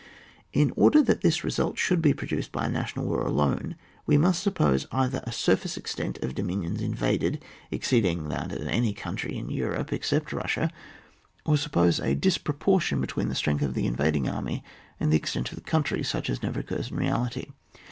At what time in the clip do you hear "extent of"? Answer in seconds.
5.77-6.29, 15.17-15.55